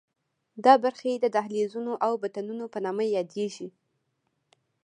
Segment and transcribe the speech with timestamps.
[0.65, 3.67] دا برخې د دهلیزونو او بطنونو په نامه یادېږي.